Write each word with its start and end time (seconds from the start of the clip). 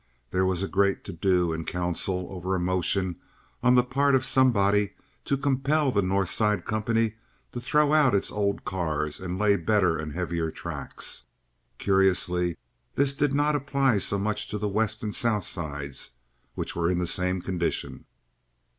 There 0.31 0.47
was 0.47 0.63
a 0.63 0.67
great 0.67 1.03
to 1.03 1.13
do 1.13 1.53
in 1.53 1.63
council 1.63 2.25
over 2.31 2.55
a 2.55 2.59
motion 2.59 3.19
on 3.61 3.75
the 3.75 3.83
part 3.83 4.15
of 4.15 4.25
somebody 4.25 4.93
to 5.25 5.37
compel 5.37 5.91
the 5.91 6.01
North 6.01 6.29
Side 6.31 6.65
company 6.65 7.17
to 7.51 7.61
throw 7.61 7.93
out 7.93 8.15
its 8.15 8.31
old 8.31 8.65
cars 8.65 9.19
and 9.19 9.37
lay 9.37 9.57
better 9.57 9.99
and 9.99 10.11
heavier 10.13 10.49
tracks. 10.49 11.25
Curiously, 11.77 12.57
this 12.95 13.13
did 13.13 13.35
not 13.35 13.55
apply 13.55 13.99
so 13.99 14.17
much 14.17 14.47
to 14.47 14.57
the 14.57 14.67
West 14.67 15.03
and 15.03 15.13
South 15.13 15.43
Sides, 15.43 16.09
which 16.55 16.75
were 16.75 16.89
in 16.89 16.97
the 16.97 17.05
same 17.05 17.39
condition. 17.39 18.05